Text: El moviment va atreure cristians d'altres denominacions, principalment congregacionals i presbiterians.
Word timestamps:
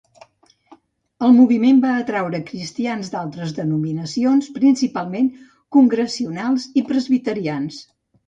El 1.25 1.35
moviment 1.39 1.81
va 1.83 1.91
atreure 2.03 2.39
cristians 2.47 3.11
d'altres 3.15 3.53
denominacions, 3.59 4.49
principalment 4.57 5.29
congregacionals 5.77 6.67
i 6.83 6.87
presbiterians. 6.91 7.79